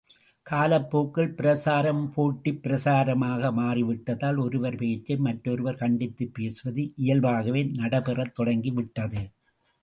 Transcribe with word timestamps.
காலப் 0.45 0.89
போக்கில் 0.89 1.33
பிரசாரம் 1.33 2.11
போட்டிப் 2.13 2.59
பிரசாரமாக 2.63 3.51
மாறிவிட்டதால், 3.51 4.39
ஒருவர் 4.39 4.75
பேச்சை 4.75 5.17
மற்றொருவர் 5.17 5.75
கண்டித்துப் 5.75 6.33
பேசுவது 6.33 6.91
இயல்பாகவே 6.95 7.63
நடைபெறத் 7.63 8.33
தொடங்கிவிட்டது. 8.33 9.23